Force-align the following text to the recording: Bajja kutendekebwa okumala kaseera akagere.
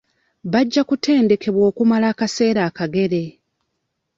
Bajja 0.51 0.81
kutendekebwa 0.89 1.63
okumala 1.69 2.07
kaseera 2.19 2.61
akagere. 2.69 3.23